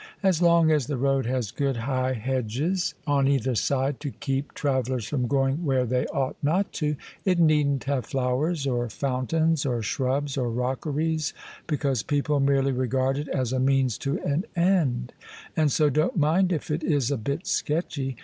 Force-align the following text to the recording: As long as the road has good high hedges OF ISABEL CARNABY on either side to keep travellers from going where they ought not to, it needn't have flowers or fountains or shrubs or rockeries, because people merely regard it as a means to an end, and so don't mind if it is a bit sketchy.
As 0.23 0.41
long 0.41 0.71
as 0.71 0.87
the 0.87 0.97
road 0.97 1.27
has 1.27 1.51
good 1.51 1.77
high 1.77 2.13
hedges 2.13 2.95
OF 3.05 3.05
ISABEL 3.05 3.05
CARNABY 3.13 3.19
on 3.19 3.27
either 3.35 3.53
side 3.53 3.99
to 3.99 4.09
keep 4.09 4.53
travellers 4.55 5.05
from 5.05 5.27
going 5.27 5.63
where 5.63 5.85
they 5.85 6.07
ought 6.07 6.37
not 6.41 6.73
to, 6.73 6.95
it 7.23 7.37
needn't 7.37 7.83
have 7.83 8.07
flowers 8.07 8.65
or 8.65 8.89
fountains 8.89 9.63
or 9.63 9.83
shrubs 9.83 10.37
or 10.39 10.49
rockeries, 10.49 11.35
because 11.67 12.01
people 12.01 12.39
merely 12.39 12.71
regard 12.71 13.19
it 13.19 13.27
as 13.27 13.53
a 13.53 13.59
means 13.59 13.99
to 13.99 14.19
an 14.21 14.45
end, 14.55 15.13
and 15.55 15.71
so 15.71 15.87
don't 15.87 16.17
mind 16.17 16.51
if 16.51 16.71
it 16.71 16.83
is 16.83 17.11
a 17.11 17.15
bit 17.17 17.45
sketchy. 17.45 18.15